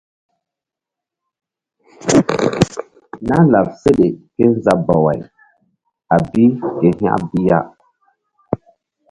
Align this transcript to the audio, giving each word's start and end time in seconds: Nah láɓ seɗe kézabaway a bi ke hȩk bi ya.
Nah 3.27 3.45
láɓ 3.53 3.67
seɗe 3.81 4.05
kézabaway 4.35 5.19
a 6.13 6.15
bi 6.31 6.43
ke 6.79 6.87
hȩk 7.01 7.21
bi 7.31 7.39
ya. 7.47 7.59